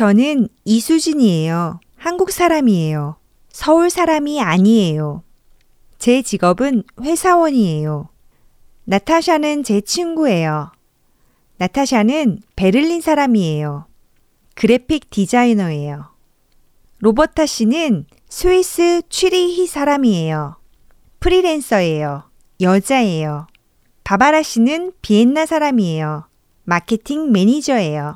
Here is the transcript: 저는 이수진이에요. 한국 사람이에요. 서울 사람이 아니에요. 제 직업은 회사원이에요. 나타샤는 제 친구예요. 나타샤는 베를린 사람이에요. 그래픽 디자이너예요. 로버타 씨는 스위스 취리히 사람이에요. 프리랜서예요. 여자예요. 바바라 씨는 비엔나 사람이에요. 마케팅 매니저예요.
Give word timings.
저는 0.00 0.48
이수진이에요. 0.64 1.78
한국 1.94 2.30
사람이에요. 2.30 3.16
서울 3.50 3.90
사람이 3.90 4.40
아니에요. 4.40 5.22
제 5.98 6.22
직업은 6.22 6.84
회사원이에요. 7.02 8.08
나타샤는 8.84 9.62
제 9.62 9.82
친구예요. 9.82 10.72
나타샤는 11.58 12.40
베를린 12.56 13.02
사람이에요. 13.02 13.88
그래픽 14.54 15.10
디자이너예요. 15.10 16.06
로버타 17.00 17.44
씨는 17.44 18.06
스위스 18.30 19.02
취리히 19.10 19.66
사람이에요. 19.66 20.56
프리랜서예요. 21.18 22.22
여자예요. 22.62 23.48
바바라 24.04 24.42
씨는 24.42 24.92
비엔나 25.02 25.44
사람이에요. 25.44 26.24
마케팅 26.64 27.32
매니저예요. 27.32 28.14